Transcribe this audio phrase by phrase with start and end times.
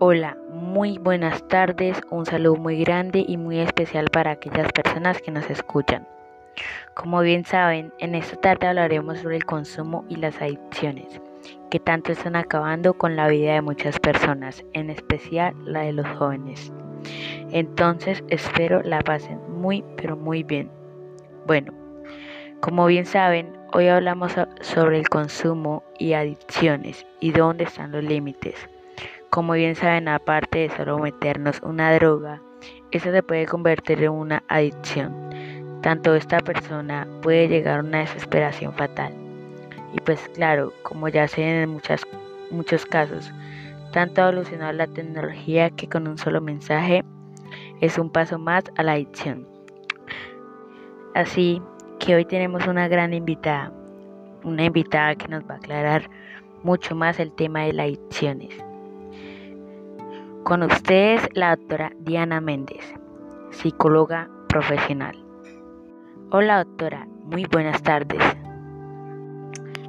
[0.00, 5.30] Hola, muy buenas tardes, un saludo muy grande y muy especial para aquellas personas que
[5.30, 6.04] nos escuchan.
[6.94, 11.20] Como bien saben, en esta tarde hablaremos sobre el consumo y las adicciones,
[11.70, 16.08] que tanto están acabando con la vida de muchas personas, en especial la de los
[16.18, 16.72] jóvenes.
[17.52, 20.72] Entonces espero la pasen muy pero muy bien.
[21.46, 21.72] Bueno,
[22.60, 28.68] como bien saben, hoy hablamos sobre el consumo y adicciones y dónde están los límites.
[29.34, 32.40] Como bien saben, aparte de solo meternos una droga,
[32.92, 35.12] eso se puede convertir en una adicción.
[35.82, 39.12] Tanto esta persona puede llegar a una desesperación fatal.
[39.92, 42.06] Y pues claro, como ya se en muchas,
[42.52, 43.32] muchos casos,
[43.90, 47.02] tanto ha evolucionado la tecnología que con un solo mensaje
[47.80, 49.48] es un paso más a la adicción.
[51.16, 51.60] Así
[51.98, 53.72] que hoy tenemos una gran invitada,
[54.44, 56.08] una invitada que nos va a aclarar
[56.62, 58.64] mucho más el tema de las adicciones.
[60.44, 62.84] Con ustedes la doctora Diana Méndez,
[63.50, 65.16] psicóloga profesional.
[66.30, 68.22] Hola doctora, muy buenas tardes.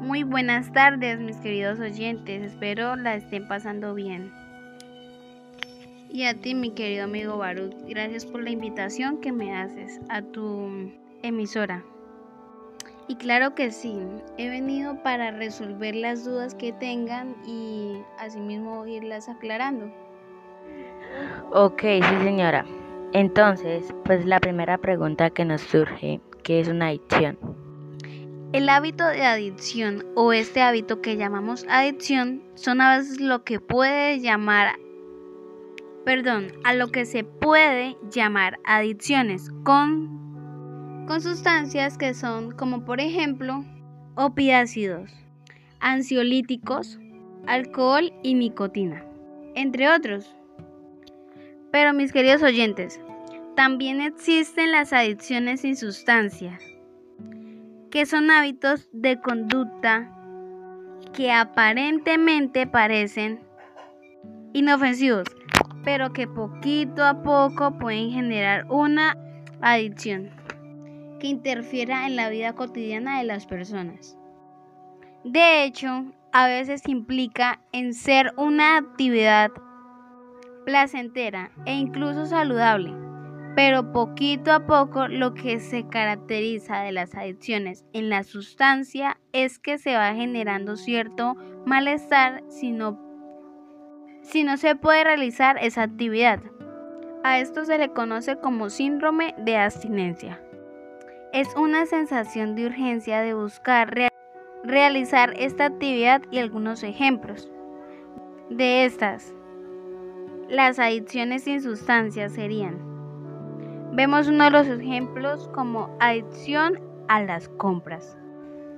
[0.00, 4.32] Muy buenas tardes mis queridos oyentes, espero la estén pasando bien.
[6.08, 10.20] Y a ti mi querido amigo Barut, gracias por la invitación que me haces a
[10.20, 10.90] tu
[11.22, 11.84] emisora.
[13.06, 13.96] Y claro que sí,
[14.36, 20.09] he venido para resolver las dudas que tengan y asimismo irlas aclarando.
[21.52, 22.64] Ok, sí señora.
[23.12, 27.36] Entonces, pues la primera pregunta que nos surge, ¿qué es una adicción?
[28.52, 33.58] El hábito de adicción o este hábito que llamamos adicción son a veces lo que
[33.58, 34.76] puede llamar,
[36.04, 43.00] perdón, a lo que se puede llamar adicciones con, con sustancias que son como por
[43.00, 43.64] ejemplo
[44.14, 45.10] opiácidos,
[45.80, 47.00] ansiolíticos,
[47.48, 49.04] alcohol y nicotina,
[49.56, 50.36] entre otros.
[51.70, 53.00] Pero mis queridos oyentes,
[53.56, 56.58] también existen las adicciones sin sustancia,
[57.90, 60.10] que son hábitos de conducta
[61.12, 63.40] que aparentemente parecen
[64.52, 65.26] inofensivos,
[65.84, 69.16] pero que poquito a poco pueden generar una
[69.60, 70.30] adicción
[71.18, 74.16] que interfiera en la vida cotidiana de las personas.
[75.24, 79.50] De hecho, a veces implica en ser una actividad
[80.64, 82.94] placentera e incluso saludable.
[83.56, 89.58] Pero poquito a poco lo que se caracteriza de las adicciones en la sustancia es
[89.58, 92.98] que se va generando cierto malestar si no,
[94.22, 96.40] si no se puede realizar esa actividad.
[97.24, 100.40] A esto se le conoce como síndrome de abstinencia.
[101.32, 104.10] Es una sensación de urgencia de buscar
[104.64, 107.50] realizar esta actividad y algunos ejemplos
[108.48, 109.34] de estas
[110.50, 112.76] las adicciones sin sustancias serían.
[113.92, 118.16] Vemos uno de los ejemplos como adicción a las compras,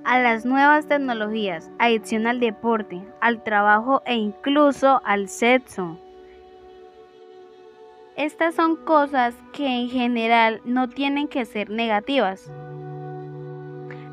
[0.03, 5.97] a las nuevas tecnologías, adicción al deporte, al trabajo e incluso al sexo.
[8.15, 12.51] Estas son cosas que en general no tienen que ser negativas,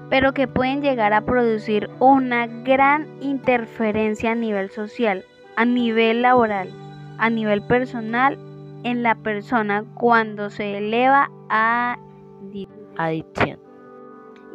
[0.08, 6.70] pero que pueden llegar a producir una gran interferencia a nivel social, a nivel laboral
[7.20, 8.38] a nivel personal
[8.82, 11.98] en la persona cuando se eleva a
[12.96, 13.60] adicción.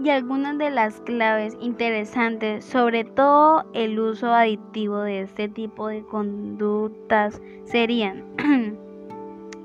[0.04, 6.04] Y algunas de las claves interesantes, sobre todo el uso adictivo de este tipo de
[6.04, 8.26] conductas, serían,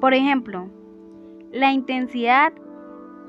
[0.00, 0.68] por ejemplo,
[1.50, 2.52] la intensidad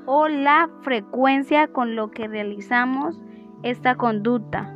[0.06, 3.20] o la frecuencia con lo que realizamos
[3.62, 4.72] esta conducta,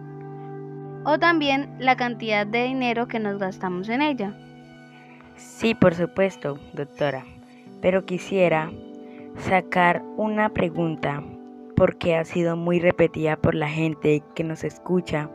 [1.05, 4.37] o también la cantidad de dinero que nos gastamos en ella.
[5.37, 7.25] Sí, por supuesto, doctora.
[7.81, 8.71] Pero quisiera
[9.39, 11.23] sacar una pregunta
[11.77, 15.29] porque ha sido muy repetida por la gente que nos escucha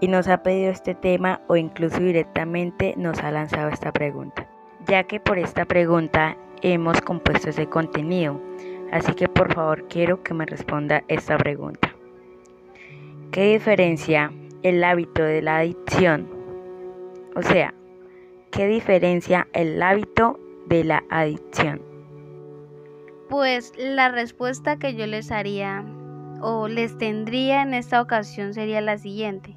[0.00, 4.48] y nos ha pedido este tema o incluso directamente nos ha lanzado esta pregunta,
[4.86, 8.40] ya que por esta pregunta hemos compuesto ese contenido.
[8.92, 11.94] Así que por favor quiero que me responda esta pregunta.
[13.32, 14.32] ¿Qué diferencia
[14.62, 16.28] el hábito de la adicción?
[17.34, 17.74] O sea,
[18.50, 21.82] ¿Qué diferencia el hábito de la adicción?
[23.28, 25.84] Pues la respuesta que yo les haría
[26.40, 29.56] o les tendría en esta ocasión sería la siguiente.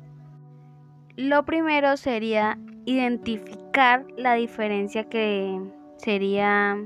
[1.15, 5.61] Lo primero sería identificar la diferencia que
[5.97, 6.77] sería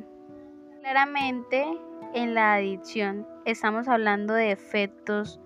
[0.81, 1.65] claramente
[2.13, 3.25] en la adicción.
[3.45, 5.39] Estamos hablando de efectos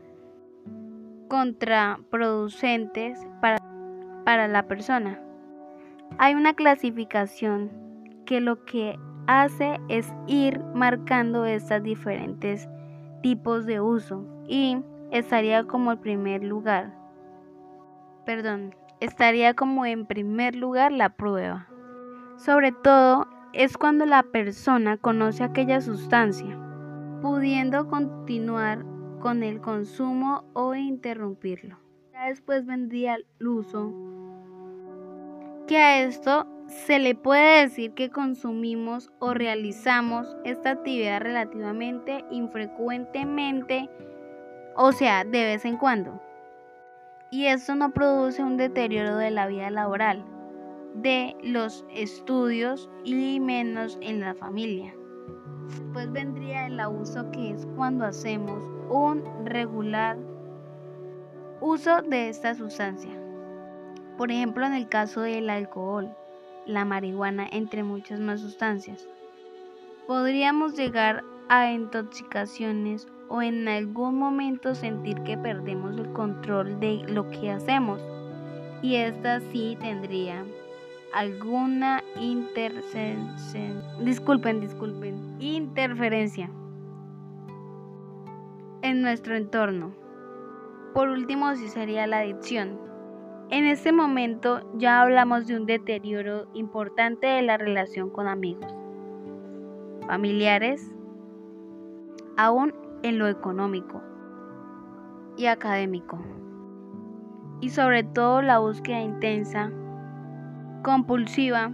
[1.29, 3.59] contraproducentes para,
[4.25, 5.21] para la persona
[6.17, 7.71] Hay una clasificación
[8.25, 12.67] que lo que hace es ir marcando estos diferentes
[13.21, 14.77] tipos de uso y
[15.11, 16.93] estaría como el primer lugar.
[18.25, 21.67] Perdón, estaría como en primer lugar la prueba.
[22.37, 26.57] Sobre todo es cuando la persona conoce aquella sustancia,
[27.21, 28.85] pudiendo continuar
[29.19, 31.79] con el consumo o interrumpirlo.
[32.13, 33.93] Ya después vendría el uso,
[35.67, 43.89] que a esto se le puede decir que consumimos o realizamos esta actividad relativamente infrecuentemente,
[44.75, 46.21] o sea, de vez en cuando.
[47.31, 50.25] Y esto no produce un deterioro de la vida laboral,
[50.95, 54.93] de los estudios y menos en la familia.
[55.91, 60.17] Pues vendría el abuso que es cuando hacemos un regular
[61.59, 63.16] uso de esta sustancia.
[64.17, 66.09] Por ejemplo, en el caso del alcohol,
[66.65, 69.07] la marihuana, entre muchas más sustancias.
[70.07, 77.29] Podríamos llegar a intoxicaciones o en algún momento sentir que perdemos el control de lo
[77.29, 78.01] que hacemos.
[78.81, 80.45] Y esta sí tendría
[81.13, 82.03] alguna.
[83.99, 85.35] Disculpen, disculpen.
[85.39, 86.49] Interferencia
[88.81, 89.93] en nuestro entorno.
[90.93, 92.86] Por último, sí sería la adicción.
[93.49, 98.75] En este momento ya hablamos de un deterioro importante de la relación con amigos,
[100.05, 100.93] familiares,
[102.35, 102.73] aún
[103.03, 104.01] en lo económico
[105.37, 106.19] y académico.
[107.61, 109.71] Y sobre todo la búsqueda intensa,
[110.83, 111.71] compulsiva,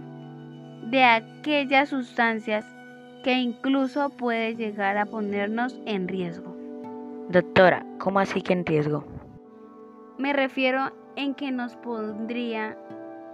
[0.90, 2.64] de aquellas sustancias
[3.24, 6.54] que incluso puede llegar a ponernos en riesgo.
[7.30, 9.04] Doctora, ¿cómo así que en riesgo?
[10.18, 12.76] Me refiero en que nos pondría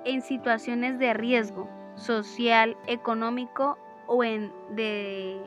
[0.04, 5.40] en situaciones de riesgo social, económico o en de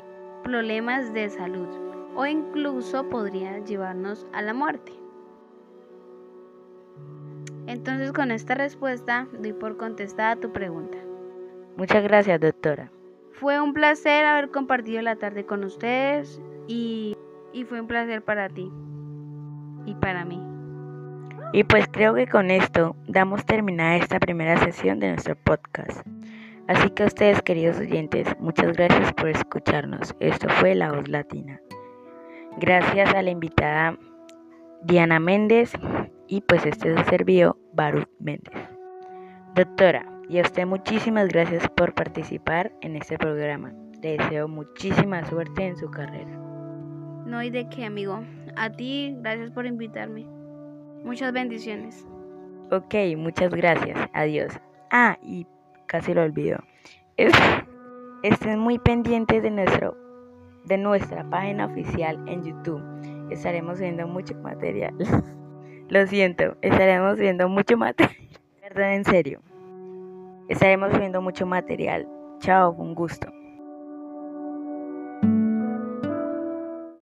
[0.44, 1.68] problemas de salud
[2.16, 4.92] o incluso podría llevarnos a la muerte.
[7.66, 10.98] Entonces con esta respuesta doy por contestada tu pregunta.
[11.78, 12.92] Muchas gracias, doctora.
[13.32, 17.18] Fue un placer haber compartido la tarde con ustedes y,
[17.52, 18.72] y fue un placer para ti
[19.86, 20.53] y para mí.
[21.54, 26.02] Y pues creo que con esto damos terminada esta primera sesión de nuestro podcast.
[26.68, 30.16] Así que a ustedes, queridos oyentes, muchas gracias por escucharnos.
[30.20, 31.62] Esto fue La Voz Latina.
[32.58, 34.00] Gracias a la invitada
[34.82, 35.74] Diana Méndez
[36.28, 38.58] y pues este se servió Baruch Méndez.
[39.54, 43.74] Doctora, y a usted muchísimas gracias por participar en este programa.
[44.02, 46.36] Le deseo muchísima suerte en su carrera.
[47.28, 48.24] No hay de qué, amigo.
[48.56, 50.26] A ti, gracias por invitarme.
[51.04, 52.08] Muchas bendiciones.
[52.72, 53.98] Ok, muchas gracias.
[54.14, 54.54] Adiós.
[54.90, 55.46] Ah, y
[55.86, 56.60] casi lo olvido.
[58.24, 59.98] estén muy pendientes de, nuestro,
[60.66, 62.82] de nuestra página oficial en YouTube.
[63.30, 64.94] Estaremos viendo mucho material.
[65.90, 68.16] lo siento, estaremos viendo mucho material.
[68.62, 69.42] Perdón, en serio.
[70.48, 72.08] Estaremos viendo mucho material.
[72.40, 73.28] Chao, un gusto.